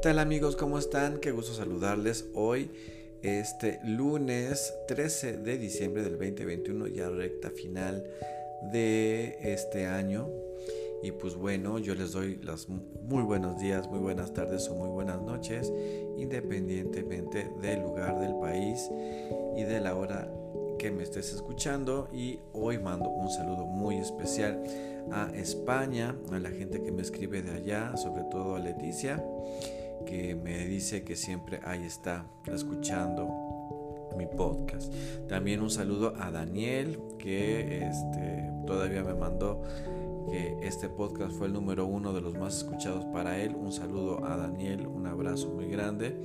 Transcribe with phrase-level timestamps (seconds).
[0.00, 0.56] tal amigos?
[0.56, 1.18] ¿Cómo están?
[1.18, 2.70] Qué gusto saludarles hoy,
[3.20, 8.06] este lunes 13 de diciembre del 2021, ya recta final
[8.72, 10.26] de este año.
[11.02, 14.88] Y pues bueno, yo les doy los muy buenos días, muy buenas tardes o muy
[14.88, 15.70] buenas noches,
[16.16, 18.88] independientemente del lugar del país
[19.54, 20.32] y de la hora
[20.78, 22.08] que me estés escuchando.
[22.10, 24.64] Y hoy mando un saludo muy especial
[25.12, 29.22] a España, a la gente que me escribe de allá, sobre todo a Leticia
[30.06, 33.28] que me dice que siempre ahí está escuchando
[34.16, 34.92] mi podcast.
[35.28, 39.62] También un saludo a Daniel que este, todavía me mandó
[40.30, 43.54] que este podcast fue el número uno de los más escuchados para él.
[43.54, 46.16] Un saludo a Daniel, un abrazo muy grande.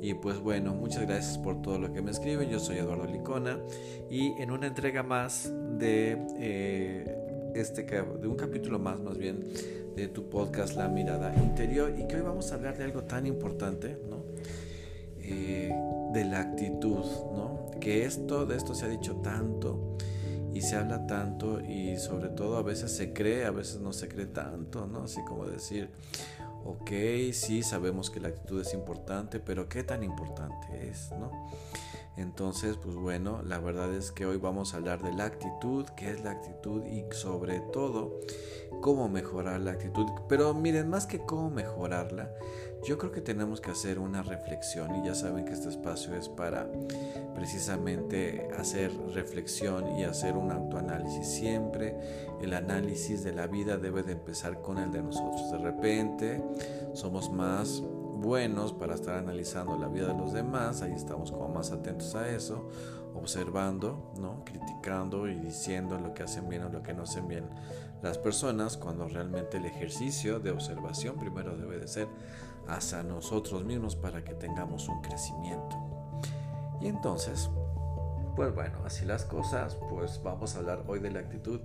[0.00, 2.50] Y pues bueno, muchas gracias por todo lo que me escriben.
[2.50, 3.58] Yo soy Eduardo Licona
[4.10, 9.44] y en una entrega más de eh, este de un capítulo más más bien
[9.94, 13.26] de tu podcast La Mirada Interior y que hoy vamos a hablar de algo tan
[13.26, 14.24] importante, ¿no?
[15.18, 15.72] Eh,
[16.12, 17.70] de la actitud, ¿no?
[17.80, 19.96] Que esto, de esto se ha dicho tanto
[20.52, 24.08] y se habla tanto y sobre todo a veces se cree, a veces no se
[24.08, 25.04] cree tanto, ¿no?
[25.04, 25.90] Así como decir,
[26.64, 26.90] ok,
[27.32, 31.30] sí, sabemos que la actitud es importante, pero ¿qué tan importante es, ¿no?
[32.16, 36.10] Entonces, pues bueno, la verdad es que hoy vamos a hablar de la actitud, qué
[36.10, 38.20] es la actitud y sobre todo
[38.80, 40.06] cómo mejorar la actitud.
[40.28, 42.30] Pero miren, más que cómo mejorarla,
[42.84, 46.28] yo creo que tenemos que hacer una reflexión y ya saben que este espacio es
[46.28, 46.70] para
[47.34, 51.26] precisamente hacer reflexión y hacer un autoanálisis.
[51.26, 51.96] Siempre
[52.42, 55.50] el análisis de la vida debe de empezar con el de nosotros.
[55.50, 56.42] De repente
[56.92, 57.82] somos más
[58.24, 62.28] buenos para estar analizando la vida de los demás, ahí estamos como más atentos a
[62.28, 62.68] eso,
[63.14, 64.44] observando, ¿no?
[64.44, 67.48] criticando y diciendo lo que hacen bien o lo que no hacen bien
[68.02, 72.08] las personas, cuando realmente el ejercicio de observación primero debe de ser
[72.68, 75.76] hacia nosotros mismos para que tengamos un crecimiento.
[76.80, 77.48] Y entonces,
[78.36, 81.60] pues bueno, así las cosas, pues vamos a hablar hoy de la actitud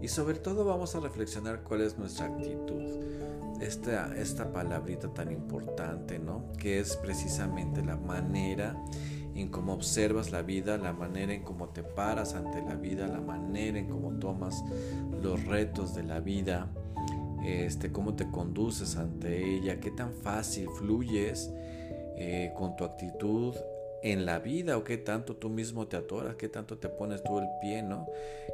[0.00, 2.82] y sobre todo vamos a reflexionar cuál es nuestra actitud
[3.60, 6.52] esta, esta palabrita tan importante, ¿no?
[6.58, 8.76] Que es precisamente la manera
[9.40, 13.20] en cómo observas la vida, la manera en cómo te paras ante la vida, la
[13.20, 14.64] manera en cómo tomas
[15.22, 16.68] los retos de la vida,
[17.44, 21.50] este, cómo te conduces ante ella, qué tan fácil fluyes
[22.16, 23.54] eh, con tu actitud
[24.02, 27.38] en la vida o qué tanto tú mismo te atoras, qué tanto te pones tú
[27.38, 28.06] el pie, ¿no?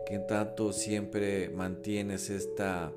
[0.07, 2.93] Qué tanto siempre mantienes esta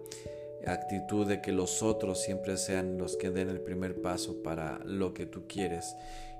[0.66, 5.14] actitud de que los otros siempre sean los que den el primer paso para lo
[5.14, 5.96] que tú quieres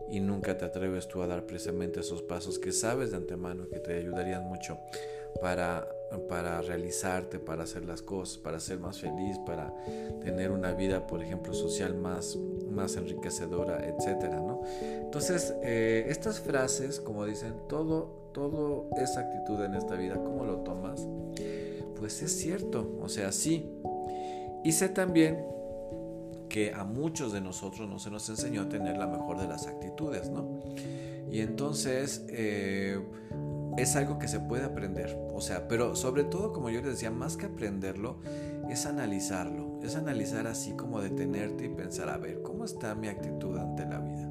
[0.10, 3.80] y nunca te atreves tú a dar precisamente esos pasos que sabes de antemano que
[3.80, 4.78] te ayudarían mucho
[5.42, 5.88] para,
[6.28, 9.74] para realizarte, para hacer las cosas, para ser más feliz, para
[10.24, 12.38] tener una vida, por ejemplo, social más,
[12.70, 14.62] más enriquecedora, etcétera, ¿no?
[14.82, 20.58] Entonces, eh, estas frases, como dicen, todo, todo esa actitud en esta vida, ¿cómo lo
[20.58, 21.06] tomas?
[22.00, 23.70] Pues es cierto, o sea, sí,
[24.64, 25.46] y sé también
[26.50, 29.68] que a muchos de nosotros no se nos enseñó a tener la mejor de las
[29.68, 30.60] actitudes, ¿no?
[31.30, 33.00] Y entonces eh,
[33.78, 37.12] es algo que se puede aprender, o sea, pero sobre todo, como yo les decía,
[37.12, 38.20] más que aprenderlo,
[38.70, 43.58] es analizarlo, es analizar así como detenerte y pensar, a ver, ¿cómo está mi actitud
[43.58, 44.28] ante la vida?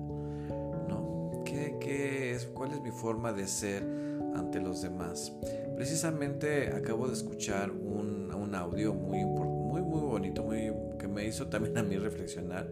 [0.89, 1.43] ¿No?
[1.45, 3.83] ¿Qué, qué es, ¿Cuál es mi forma de ser
[4.35, 5.33] ante los demás?
[5.77, 10.71] Precisamente acabo de escuchar un, un audio muy importante muy, bonito, muy,
[11.17, 12.71] me hizo también a mí reflexionar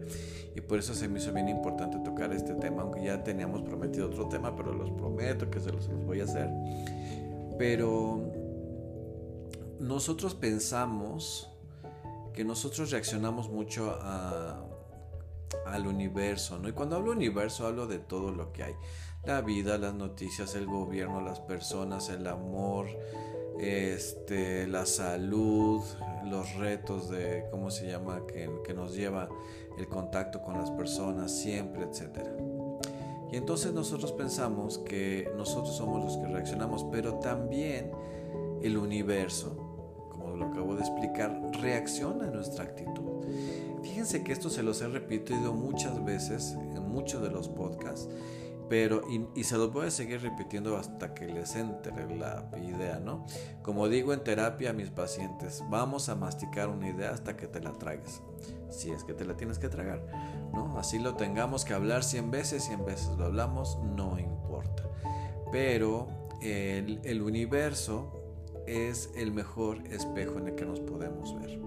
[0.55, 4.05] y por eso se me hizo bien importante tocar este tema, aunque ya teníamos prometido
[4.05, 6.47] otro tema, pero los prometo que se los, voy a hacer.
[7.57, 8.21] Pero
[9.79, 11.49] nosotros pensamos
[12.33, 13.97] que nosotros reaccionamos mucho
[15.65, 16.69] al universo, ¿no?
[16.69, 18.73] Y cuando hablo universo hablo de todo lo que hay.
[19.23, 22.85] La vida, las noticias, el gobierno, las personas, el amor,
[23.59, 25.81] este, la salud,
[26.25, 29.29] los retos de, ¿cómo se llama?, que, que nos lleva
[29.77, 32.19] el contacto con las personas siempre, etc.
[33.31, 37.91] Y entonces nosotros pensamos que nosotros somos los que reaccionamos, pero también
[38.61, 39.55] el universo,
[40.11, 43.25] como lo acabo de explicar, reacciona a nuestra actitud.
[43.83, 48.09] Fíjense que esto se los he repetido muchas veces en muchos de los podcasts
[48.69, 49.01] pero,
[49.35, 53.25] y, se los voy a seguir repitiendo hasta que les entre la idea, ¿no?
[53.61, 57.59] Como digo en terapia a mis pacientes, vamos a masticar una idea hasta que te
[57.59, 58.21] la tragues.
[58.69, 60.01] Si es que te la tienes que tragar,
[60.53, 60.77] ¿no?
[60.77, 64.83] Así lo tengamos que hablar 100 veces, 100 veces lo hablamos, no importa.
[65.51, 66.07] Pero
[66.41, 68.21] el, el universo
[68.65, 71.59] es el mejor espejo en el que nos podemos ver.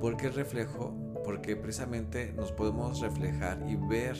[0.00, 0.94] Porque el reflejo
[1.24, 4.16] porque precisamente nos podemos reflejar y ver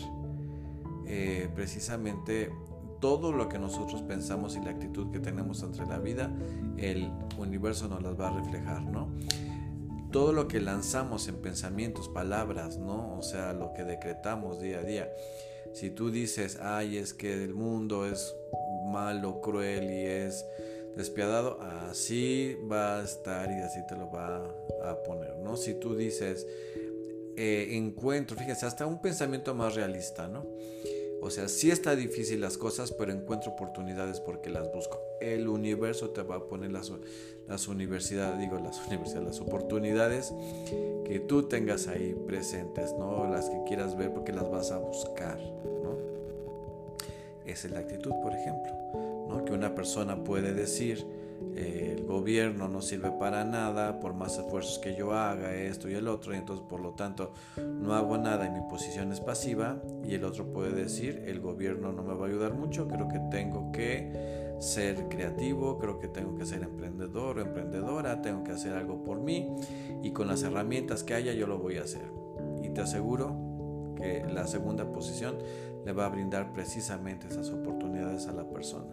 [1.06, 2.50] eh, precisamente
[3.00, 6.30] todo lo que nosotros pensamos y la actitud que tenemos entre la vida,
[6.78, 9.08] el universo nos las va a reflejar, ¿no?
[10.12, 13.18] Todo lo que lanzamos en pensamientos, palabras, ¿no?
[13.18, 15.10] O sea, lo que decretamos día a día.
[15.72, 18.34] Si tú dices, ay, es que el mundo es
[18.86, 20.44] malo, cruel y es
[20.96, 24.44] despiadado, así va a estar y así te lo va
[24.84, 25.56] a poner, ¿no?
[25.56, 26.46] Si tú dices,
[27.36, 30.44] eh, encuentro, fíjense, hasta un pensamiento más realista, ¿no?
[31.24, 35.00] O sea, sí está difícil las cosas, pero encuentro oportunidades porque las busco.
[35.20, 36.90] El universo te va a poner las,
[37.68, 40.34] universidades, digo las universidades, las oportunidades
[41.04, 43.30] que tú tengas ahí presentes, ¿no?
[43.30, 45.96] Las que quieras ver porque las vas a buscar, ¿no?
[47.46, 48.72] Esa es la actitud, por ejemplo,
[49.28, 49.44] ¿no?
[49.44, 51.06] Que una persona puede decir,
[51.56, 56.08] el gobierno no sirve para nada, por más esfuerzos que yo haga, esto y el
[56.08, 60.14] otro, y entonces por lo tanto no hago nada y mi posición es pasiva, y
[60.14, 63.72] el otro puede decir, el gobierno no me va a ayudar mucho, creo que tengo
[63.72, 69.02] que ser creativo, creo que tengo que ser emprendedor o emprendedora, tengo que hacer algo
[69.02, 69.54] por mí,
[70.02, 72.10] y con las herramientas que haya yo lo voy a hacer.
[72.62, 75.36] Y te aseguro que la segunda posición
[75.84, 78.86] le va a brindar precisamente esas oportunidades a la persona.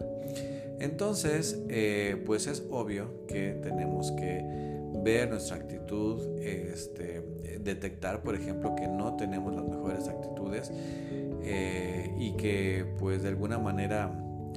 [0.80, 4.42] Entonces, eh, pues es obvio que tenemos que
[5.04, 7.22] ver nuestra actitud, este,
[7.60, 10.72] detectar, por ejemplo, que no tenemos las mejores actitudes
[11.42, 14.10] eh, y que pues de alguna manera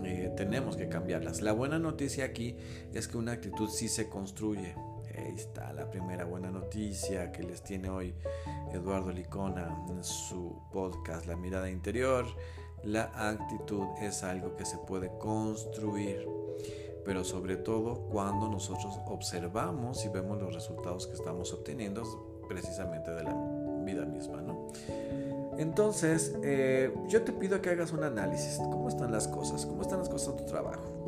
[0.03, 1.41] eh, tenemos que cambiarlas.
[1.41, 2.55] La buena noticia aquí
[2.93, 4.75] es que una actitud sí se construye.
[5.15, 8.15] Ahí está la primera buena noticia que les tiene hoy
[8.73, 12.25] Eduardo Licona en su podcast La mirada interior.
[12.83, 16.27] La actitud es algo que se puede construir,
[17.05, 22.03] pero sobre todo cuando nosotros observamos y vemos los resultados que estamos obteniendo
[22.47, 23.33] precisamente de la
[23.85, 24.67] vida misma, ¿no?
[25.57, 28.57] Entonces, eh, yo te pido que hagas un análisis.
[28.57, 29.65] ¿Cómo están las cosas?
[29.65, 31.02] ¿Cómo están las cosas en tu trabajo?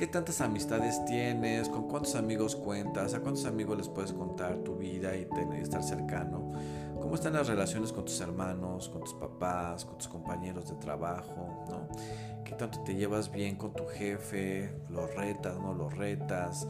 [0.00, 1.68] ¿Qué tantas amistades tienes?
[1.68, 3.12] ¿Con cuántos amigos cuentas?
[3.12, 6.54] ¿A cuántos amigos les puedes contar tu vida y tener, estar cercano?
[7.02, 11.66] ¿Cómo están las relaciones con tus hermanos, con tus papás, con tus compañeros de trabajo?
[11.68, 11.86] ¿no?
[12.46, 14.74] ¿Qué tanto te llevas bien con tu jefe?
[14.88, 16.66] ¿Los retas, no los retas?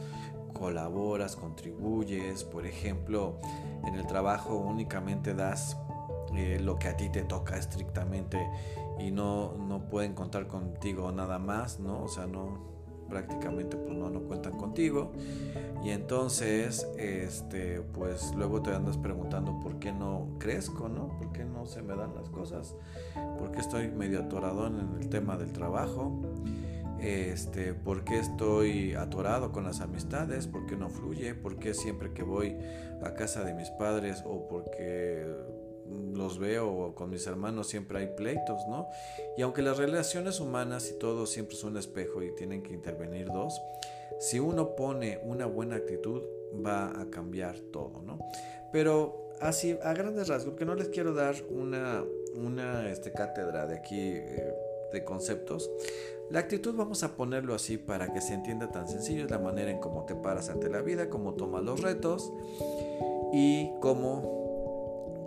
[0.51, 2.43] ¿Colaboras, contribuyes?
[2.43, 3.39] Por ejemplo,
[3.87, 5.77] en el trabajo únicamente das
[6.35, 8.45] eh, lo que a ti te toca estrictamente
[8.99, 12.03] y no, no pueden contar contigo nada más, ¿no?
[12.03, 12.80] O sea, no,
[13.11, 15.11] prácticamente pues no, no cuentan contigo.
[15.83, 21.43] Y entonces este pues luego te andas preguntando por qué no crezco no por qué
[21.43, 22.75] no se me dan las cosas
[23.39, 26.21] por qué estoy medio atorado en el tema del trabajo
[26.99, 32.13] este por qué estoy atorado con las amistades por qué no fluye por qué siempre
[32.13, 32.55] que voy
[33.03, 35.25] a casa de mis padres o porque
[36.13, 38.87] los veo con mis hermanos siempre hay pleitos, ¿no?
[39.37, 43.27] Y aunque las relaciones humanas y todo siempre son un espejo y tienen que intervenir
[43.27, 43.59] dos,
[44.19, 46.21] si uno pone una buena actitud
[46.65, 48.19] va a cambiar todo, ¿no?
[48.71, 52.03] Pero así a grandes rasgos, que no les quiero dar una,
[52.35, 54.53] una este, cátedra de aquí eh,
[54.91, 55.71] de conceptos,
[56.29, 59.71] la actitud vamos a ponerlo así para que se entienda tan sencillo, es la manera
[59.71, 62.31] en cómo te paras ante la vida, cómo tomas los retos
[63.33, 64.40] y cómo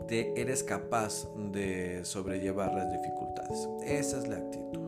[0.09, 3.69] eres capaz de sobrellevar las dificultades.
[3.85, 4.81] Esa es la actitud.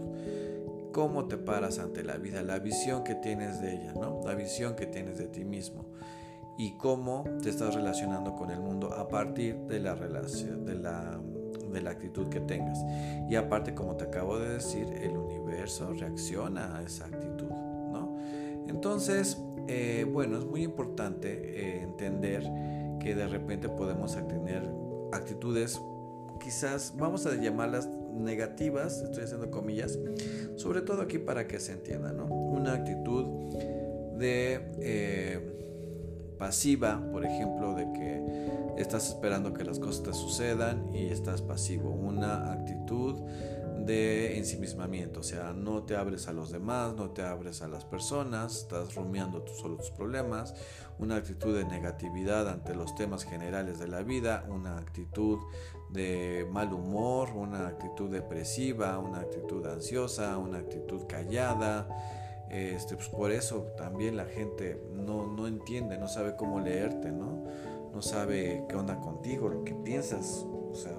[0.93, 4.21] Cómo te paras ante la vida, la visión que tienes de ella, ¿no?
[4.25, 5.85] La visión que tienes de ti mismo
[6.59, 11.21] y cómo te estás relacionando con el mundo a partir de la de la,
[11.73, 12.79] de la actitud que tengas.
[13.29, 18.17] Y aparte, como te acabo de decir, el universo reacciona a esa actitud, ¿no?
[18.69, 22.43] Entonces, eh, bueno, es muy importante eh, entender
[23.01, 24.63] que de repente podemos tener
[25.13, 25.81] actitudes
[26.39, 29.99] quizás vamos a llamarlas negativas, estoy haciendo comillas,
[30.57, 32.27] sobre todo aquí para que se entienda, ¿no?
[32.27, 33.27] Una actitud
[34.17, 41.07] de eh, pasiva, por ejemplo, de que estás esperando que las cosas te sucedan y
[41.07, 41.91] estás pasivo.
[41.91, 43.17] Una actitud
[43.87, 47.85] de ensimismamiento, o sea, no te abres a los demás, no te abres a las
[47.85, 50.55] personas, estás rumiando tú solo tus problemas,
[50.99, 55.39] una actitud de negatividad ante los temas generales de la vida, una actitud
[55.91, 61.89] de mal humor, una actitud depresiva, una actitud ansiosa, una actitud callada.
[62.51, 67.45] Este, pues por eso también la gente no, no entiende, no sabe cómo leerte, ¿no?
[67.93, 70.93] No sabe qué onda contigo, lo que piensas, o sea,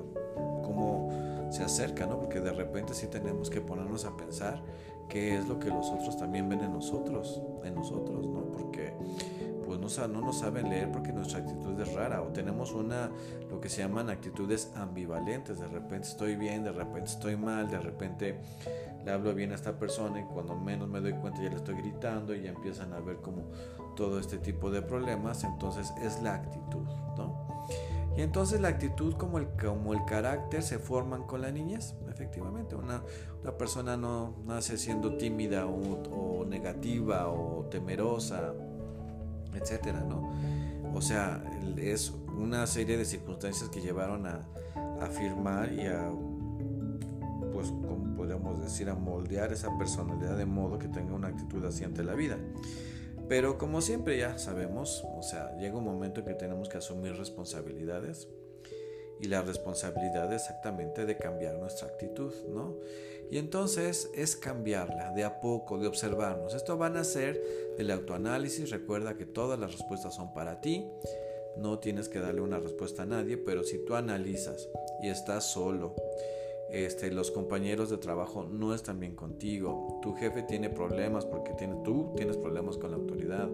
[1.58, 2.20] se acerca, ¿no?
[2.20, 4.62] Porque de repente sí tenemos que ponernos a pensar
[5.10, 8.46] qué es lo que los otros también ven en nosotros, en nosotros, ¿no?
[8.52, 8.94] Porque
[9.66, 13.10] pues no, no nos saben leer porque nuestra actitud es rara o tenemos una,
[13.50, 15.60] lo que se llaman actitudes ambivalentes.
[15.60, 18.40] De repente estoy bien, de repente estoy mal, de repente
[19.04, 21.76] le hablo bien a esta persona y cuando menos me doy cuenta ya le estoy
[21.76, 23.46] gritando y ya empiezan a ver como
[23.96, 25.44] todo este tipo de problemas.
[25.44, 26.86] Entonces es la actitud,
[27.18, 27.37] ¿no?
[28.18, 32.76] Y entonces la actitud como el, como el carácter se forman con la niñez, efectivamente.
[32.76, 33.04] Una,
[33.44, 38.56] una persona no nace siendo tímida o, negativa o temerosa,
[39.54, 40.34] etcétera, ¿no?
[40.96, 41.44] O sea,
[41.78, 46.10] es una serie de circunstancias que llevaron a, a afirmar y a,
[47.54, 51.84] pues, como podemos decir, a moldear esa personalidad de modo que tenga una actitud así
[51.84, 52.40] ante la vida.
[53.27, 57.15] Pero como siempre ya sabemos, o sea, llega un momento en que tenemos que asumir
[57.17, 58.27] responsabilidades
[59.19, 62.75] y la responsabilidad exactamente de cambiar nuestra actitud, ¿no?
[63.29, 66.53] Y entonces es cambiarla de a poco, de observarnos.
[66.53, 67.41] Esto van a ser
[67.77, 68.69] del autoanálisis.
[68.69, 70.88] Recuerda que todas las respuestas son para ti.
[71.57, 74.69] No tienes que darle una respuesta a nadie, pero si tú analizas
[75.01, 75.96] y estás solo,
[76.72, 81.76] este, los compañeros de trabajo no están bien contigo, tu jefe tiene problemas porque tiene,
[81.84, 83.50] tú tienes problemas con la autoridad,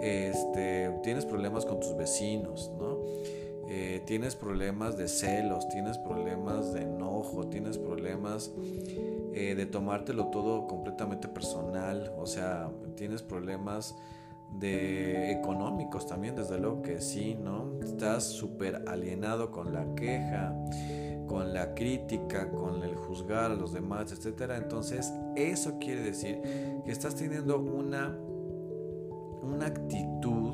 [0.00, 2.98] este, tienes problemas con tus vecinos, ¿no?
[3.72, 8.52] Eh, tienes problemas de celos, tienes problemas de enojo, tienes problemas
[9.32, 13.94] eh, de tomártelo todo completamente personal, o sea, tienes problemas
[14.58, 17.78] de económicos también, desde luego que sí, ¿no?
[17.80, 20.52] Estás súper alienado con la queja,
[21.30, 24.56] con la crítica, con el juzgar a los demás, etcétera.
[24.56, 26.40] Entonces, eso quiere decir
[26.84, 28.18] que estás teniendo una,
[29.40, 30.52] una actitud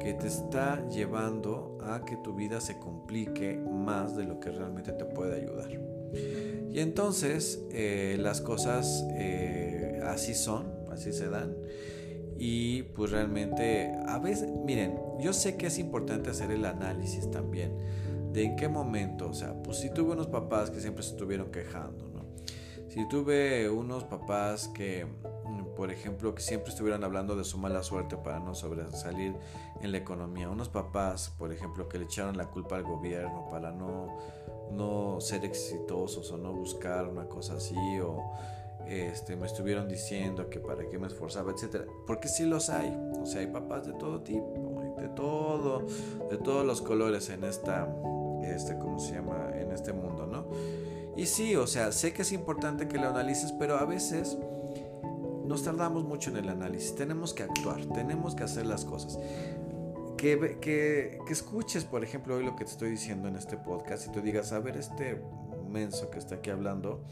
[0.00, 4.90] que te está llevando a que tu vida se complique más de lo que realmente
[4.90, 5.70] te puede ayudar.
[5.70, 11.54] Y entonces eh, las cosas eh, así son, así se dan.
[12.36, 17.76] Y pues realmente, a veces, miren, yo sé que es importante hacer el análisis también
[18.32, 21.50] de en qué momento, o sea, pues si tuve unos papás que siempre se estuvieron
[21.50, 22.20] quejando, ¿no?
[22.88, 27.84] Si tuve unos papás que, mm, por ejemplo, que siempre estuvieran hablando de su mala
[27.84, 29.36] suerte para no sobresalir
[29.80, 33.70] en la economía, unos papás, por ejemplo, que le echaron la culpa al gobierno para
[33.70, 34.18] no,
[34.72, 38.32] no ser exitosos o no buscar una cosa así, o
[38.88, 43.24] este, me estuvieron diciendo que para qué me esforzaba, etcétera, porque sí los hay, o
[43.24, 45.86] sea, hay papás de todo tipo, de todo,
[46.28, 47.88] de todos los colores en esta
[48.44, 49.50] este, ¿cómo se llama?
[49.54, 50.46] En este mundo, ¿no?
[51.16, 54.38] Y sí, o sea, sé que es importante que lo analices, pero a veces
[55.44, 56.94] nos tardamos mucho en el análisis.
[56.94, 59.18] Tenemos que actuar, tenemos que hacer las cosas.
[60.16, 64.06] Que, que, que escuches, por ejemplo, hoy lo que te estoy diciendo en este podcast
[64.06, 65.20] y tú digas, a ver, este
[65.70, 67.04] menso que está aquí hablando,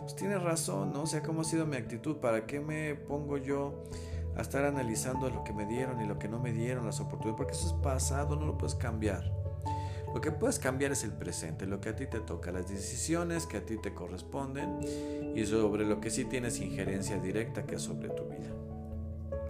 [0.00, 1.02] pues tiene razón, ¿no?
[1.02, 2.16] O sea, ¿cómo ha sido mi actitud?
[2.16, 3.84] ¿Para qué me pongo yo
[4.36, 7.36] a estar analizando lo que me dieron y lo que no me dieron, las oportunidades?
[7.36, 9.43] Porque eso es pasado, no lo puedes cambiar.
[10.14, 13.46] Lo que puedes cambiar es el presente, lo que a ti te toca, las decisiones
[13.46, 14.78] que a ti te corresponden
[15.34, 18.54] y sobre lo que sí tienes injerencia directa que es sobre tu vida.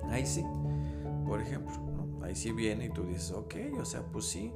[0.09, 0.43] Ahí sí,
[1.27, 1.75] por ejemplo,
[2.23, 4.53] ahí sí viene y tú dices, ok, o sea, pues sí,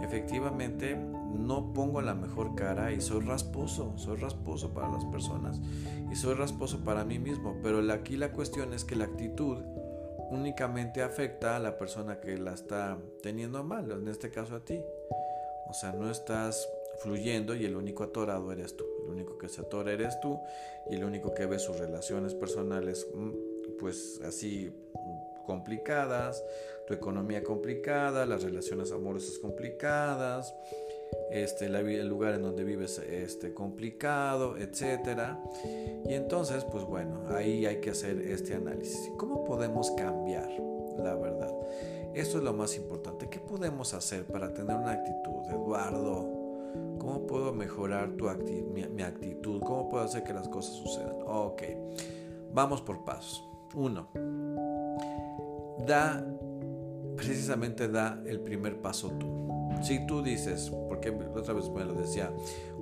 [0.00, 5.60] efectivamente no pongo la mejor cara y soy rasposo, soy rasposo para las personas
[6.08, 9.58] y soy rasposo para mí mismo, pero aquí la cuestión es que la actitud
[10.30, 14.80] únicamente afecta a la persona que la está teniendo mal, en este caso a ti.
[15.68, 18.84] O sea, no estás fluyendo y el único atorado eres tú.
[19.04, 20.40] El único que se atora eres tú
[20.90, 23.30] y el único que ve sus relaciones personales mm,
[23.78, 24.72] pues así
[25.46, 26.44] complicadas,
[26.86, 30.54] tu economía complicada, las relaciones amorosas complicadas,
[31.30, 35.42] este, el lugar en donde vives este, complicado, etcétera.
[36.06, 39.10] Y entonces, pues bueno, ahí hay que hacer este análisis.
[39.16, 40.50] ¿Cómo podemos cambiar
[40.98, 41.54] la verdad?
[42.14, 43.28] Esto es lo más importante.
[43.28, 46.38] ¿Qué podemos hacer para tener una actitud, Eduardo?
[46.98, 49.60] ¿Cómo puedo mejorar tu mi, actitud?
[49.60, 51.16] ¿Cómo puedo hacer que las cosas sucedan?
[51.26, 51.62] Ok,
[52.52, 53.44] vamos por pasos.
[53.74, 54.08] Uno,
[55.86, 56.24] da,
[57.16, 59.48] precisamente da el primer paso tú.
[59.82, 62.32] Si tú dices, porque otra vez me lo decía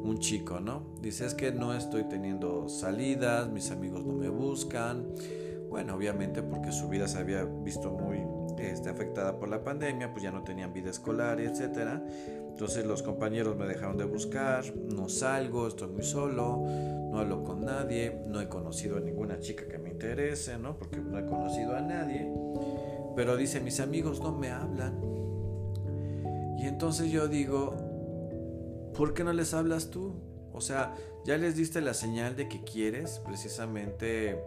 [0.02, 0.82] un chico, ¿no?
[1.00, 5.06] Dices que no estoy teniendo salidas, mis amigos no me buscan.
[5.68, 8.24] Bueno, obviamente porque su vida se había visto muy
[8.58, 12.02] este, afectada por la pandemia, pues ya no tenían vida escolar, etcétera.
[12.48, 16.64] Entonces los compañeros me dejaron de buscar, no salgo, estoy muy solo,
[17.10, 20.78] no hablo con nadie, no he conocido a ninguna chica que me interese, ¿no?
[20.78, 22.26] Porque no he conocido a nadie.
[23.14, 24.98] Pero dice, mis amigos no me hablan.
[26.58, 27.74] Y entonces yo digo,
[28.96, 30.14] ¿por qué no les hablas tú?
[30.52, 30.94] O sea,
[31.26, 34.38] ya les diste la señal de que quieres precisamente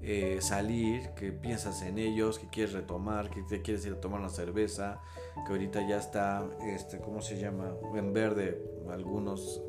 [0.00, 4.20] eh, salir, que piensas en ellos, que quieres retomar, que te quieres ir a tomar
[4.20, 5.00] una cerveza,
[5.46, 7.74] que ahorita ya está, este, ¿cómo se llama?
[7.94, 9.62] En verde, algunos,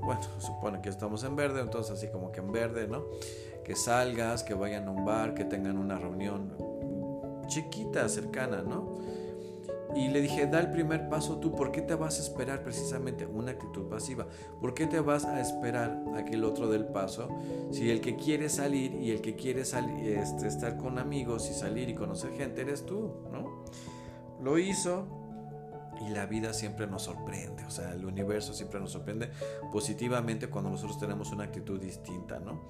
[0.00, 3.04] bueno, supone que estamos en verde, entonces así como que en verde, ¿no?
[3.64, 6.56] Que salgas, que vayan a un bar, que tengan una reunión
[7.46, 9.21] chiquita, cercana, ¿no?
[9.94, 13.26] Y le dije, da el primer paso tú, ¿por qué te vas a esperar precisamente
[13.26, 14.26] una actitud pasiva?
[14.60, 17.28] ¿Por qué te vas a esperar a que el otro dé el paso?
[17.70, 21.88] Si el que quiere salir y el que quiere este, estar con amigos y salir
[21.88, 23.64] y conocer gente eres tú, ¿no?
[24.42, 25.06] Lo hizo
[26.00, 29.30] y la vida siempre nos sorprende, o sea, el universo siempre nos sorprende
[29.70, 32.62] positivamente cuando nosotros tenemos una actitud distinta, ¿no?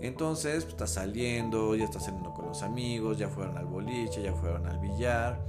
[0.00, 4.34] Entonces, pues, está saliendo, ya está saliendo con los amigos, ya fueron al boliche, ya
[4.34, 5.40] fueron al billar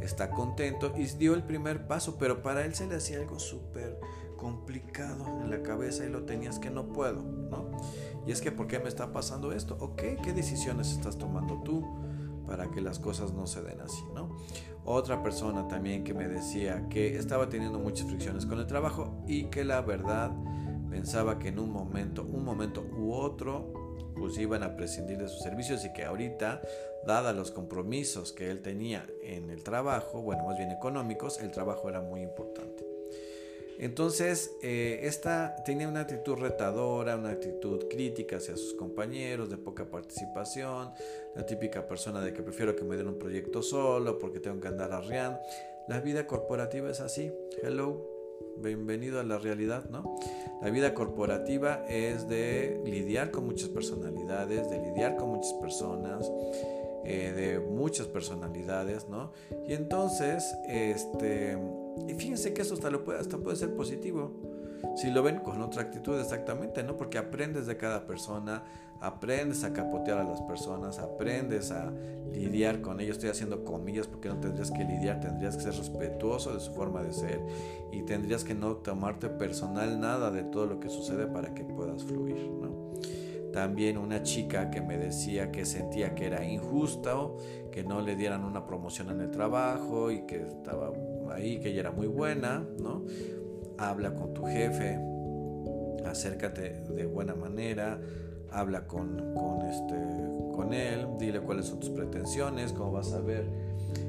[0.00, 3.98] está contento y dio el primer paso, pero para él se le hacía algo súper
[4.36, 7.70] complicado en la cabeza y lo tenías que no puedo, ¿no?
[8.26, 9.76] Y es que, ¿por qué me está pasando esto?
[9.80, 10.02] ¿Ok?
[10.22, 11.84] ¿Qué decisiones estás tomando tú
[12.46, 14.36] para que las cosas no se den así, ¿no?
[14.84, 19.44] Otra persona también que me decía que estaba teniendo muchas fricciones con el trabajo y
[19.44, 20.30] que la verdad
[20.90, 23.85] pensaba que en un momento, un momento u otro,
[24.18, 26.62] pues iban a prescindir de sus servicios y que ahorita,
[27.06, 31.88] dada los compromisos que él tenía en el trabajo, bueno, más bien económicos, el trabajo
[31.88, 32.84] era muy importante.
[33.78, 39.84] Entonces, eh, esta tenía una actitud retadora, una actitud crítica hacia sus compañeros, de poca
[39.84, 40.92] participación,
[41.34, 44.68] la típica persona de que prefiero que me den un proyecto solo porque tengo que
[44.68, 45.40] andar arriando.
[45.88, 47.30] La vida corporativa es así.
[47.62, 48.15] Hello,
[48.58, 50.16] bienvenido a la realidad, ¿no?
[50.62, 56.30] La vida corporativa es de lidiar con muchas personalidades, de lidiar con muchas personas,
[57.04, 59.32] eh, de muchas personalidades, ¿no?
[59.68, 61.58] Y entonces, este,
[62.08, 64.32] y fíjense que eso hasta, lo puede, hasta puede ser positivo.
[64.96, 66.96] Si lo ven con otra actitud, exactamente, ¿no?
[66.96, 68.62] Porque aprendes de cada persona,
[69.00, 71.92] aprendes a capotear a las personas, aprendes a
[72.32, 73.16] lidiar con ellos.
[73.16, 77.02] Estoy haciendo comillas porque no tendrías que lidiar, tendrías que ser respetuoso de su forma
[77.02, 77.40] de ser
[77.92, 82.02] y tendrías que no tomarte personal nada de todo lo que sucede para que puedas
[82.02, 82.92] fluir, ¿no?
[83.52, 87.36] También una chica que me decía que sentía que era injusto,
[87.70, 90.92] que no le dieran una promoción en el trabajo y que estaba
[91.32, 93.04] ahí, que ella era muy buena, ¿no?
[93.78, 94.98] Habla con tu jefe,
[96.06, 98.00] acércate de buena manera,
[98.50, 99.18] habla con,
[99.68, 99.94] este,
[100.54, 103.44] con él, dile cuáles son tus pretensiones, cómo vas a ver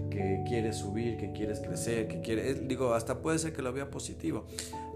[0.10, 2.68] que quieres subir, que quieres crecer, que quieres...
[2.68, 4.46] Digo, hasta puede ser que lo vea positivo.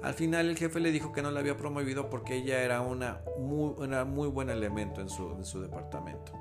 [0.01, 3.21] Al final el jefe le dijo que no la había promovido porque ella era una
[3.37, 6.31] muy, una muy buen elemento en su, en su departamento,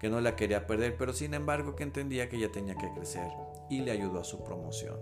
[0.00, 3.28] que no la quería perder, pero sin embargo que entendía que ella tenía que crecer
[3.70, 4.96] y le ayudó a su promoción.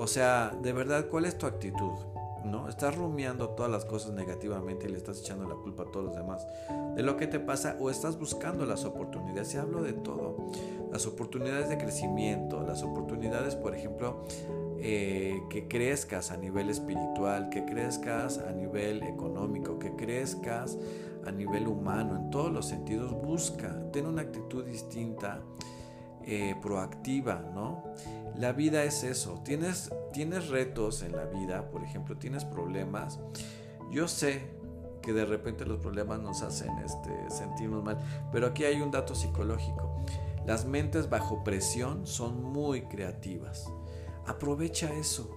[0.00, 1.92] O sea, de verdad, ¿cuál es tu actitud?
[2.42, 2.70] ¿no?
[2.70, 6.16] Estás rumiando todas las cosas negativamente y le estás echando la culpa a todos los
[6.16, 6.46] demás
[6.96, 9.52] de lo que te pasa o estás buscando las oportunidades.
[9.52, 10.38] Y hablo de todo.
[10.90, 14.24] Las oportunidades de crecimiento, las oportunidades, por ejemplo,
[14.78, 20.78] eh, que crezcas a nivel espiritual, que crezcas a nivel económico, que crezcas
[21.26, 23.12] a nivel humano, en todos los sentidos.
[23.12, 25.42] Busca, ten una actitud distinta,
[26.32, 27.82] eh, proactiva, ¿no?
[28.36, 29.40] La vida es eso.
[29.44, 33.18] Tienes, tienes retos en la vida, por ejemplo, tienes problemas.
[33.90, 34.42] Yo sé
[35.02, 37.98] que de repente los problemas nos hacen este, sentirnos mal,
[38.30, 40.04] pero aquí hay un dato psicológico.
[40.46, 43.66] Las mentes bajo presión son muy creativas.
[44.24, 45.28] Aprovecha eso.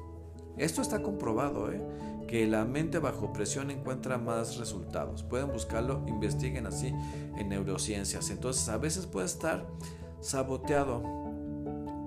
[0.57, 1.81] Esto está comprobado, ¿eh?
[2.27, 5.23] que la mente bajo presión encuentra más resultados.
[5.23, 6.93] Pueden buscarlo, investiguen así
[7.35, 8.29] en neurociencias.
[8.29, 9.65] Entonces a veces puede estar
[10.23, 11.03] saboteado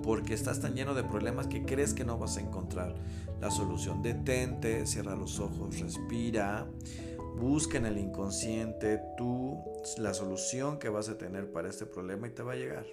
[0.02, 2.94] porque estás tan lleno de problemas que crees que no vas a encontrar
[3.40, 4.02] la solución.
[4.02, 6.68] Detente, cierra los ojos, respira,
[7.37, 9.62] busca en el inconsciente tú
[9.98, 12.87] la solución que vas a tener para este problema y te va a llegar.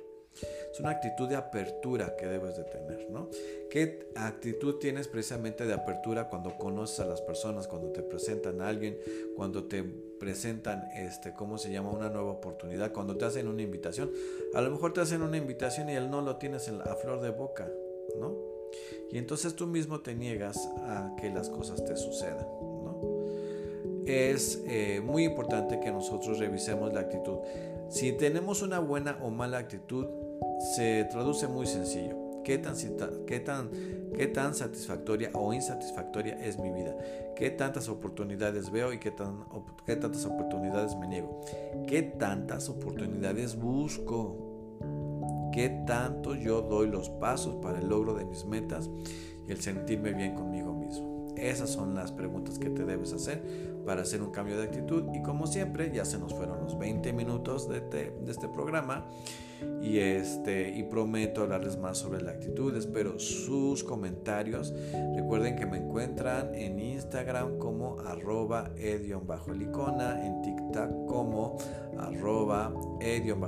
[0.72, 3.30] Es una actitud de apertura que debes de tener, ¿no?
[3.70, 8.68] ¿Qué actitud tienes precisamente de apertura cuando conoces a las personas, cuando te presentan a
[8.68, 8.98] alguien,
[9.36, 11.92] cuando te presentan, este, ¿cómo se llama?
[11.92, 14.12] Una nueva oportunidad, cuando te hacen una invitación?
[14.54, 17.30] A lo mejor te hacen una invitación y él no lo tienes a flor de
[17.30, 17.70] boca,
[18.20, 18.36] ¿no?
[19.12, 23.00] Y entonces tú mismo te niegas a que las cosas te sucedan, ¿no?
[24.06, 27.38] Es eh, muy importante que nosotros revisemos la actitud.
[27.94, 30.08] Si tenemos una buena o mala actitud,
[30.76, 32.42] se traduce muy sencillo.
[32.44, 32.76] ¿Qué tan,
[33.28, 33.70] qué, tan,
[34.16, 36.98] ¿Qué tan satisfactoria o insatisfactoria es mi vida?
[37.36, 41.42] ¿Qué tantas oportunidades veo y qué tantas oportunidades me niego?
[41.88, 44.38] ¿Qué tantas oportunidades busco?
[45.54, 48.90] ¿Qué tanto yo doy los pasos para el logro de mis metas
[49.48, 51.13] y el sentirme bien conmigo mismo?
[51.38, 53.42] Esas son las preguntas que te debes hacer
[53.86, 55.06] para hacer un cambio de actitud.
[55.14, 57.84] Y como siempre, ya se nos fueron los 20 minutos de,
[58.28, 59.06] este programa.
[59.82, 62.76] Y este y prometo hablarles más sobre la actitud.
[62.76, 64.74] Espero sus comentarios.
[65.16, 71.58] Recuerden que me encuentran en instagram como arroba edion bajo licona en tiktok como
[71.98, 73.40] arroba edion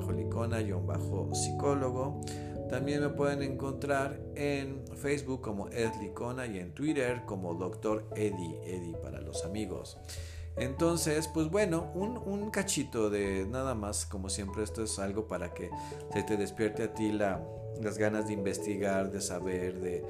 [2.69, 8.05] también me pueden encontrar en Facebook como Ed Licona y en Twitter como Dr.
[8.15, 9.97] Eddie, Eddie para los amigos.
[10.57, 15.69] Entonces, pues bueno, un, cachito de nada más, como siempre, esto es algo para que
[16.13, 20.03] se te despierte a ti las ganas de investigar, de saber, de,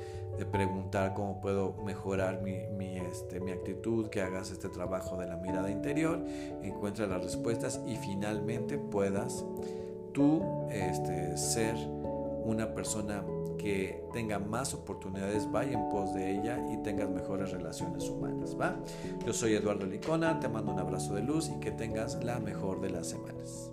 [0.51, 5.71] preguntar cómo puedo mejorar mi, este, mi actitud, que hagas este trabajo de la mirada
[5.71, 6.23] interior,
[6.61, 9.45] encuentra las respuestas y finalmente puedas
[10.13, 11.75] tú este, ser
[12.45, 13.23] una persona
[13.57, 18.79] que tenga más oportunidades, vaya en pos de ella y tengas mejores relaciones humanas, ¿va?
[19.25, 22.81] Yo soy Eduardo Licona, te mando un abrazo de luz y que tengas la mejor
[22.81, 23.71] de las semanas.